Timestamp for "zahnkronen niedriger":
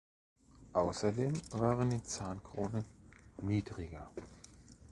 2.01-4.09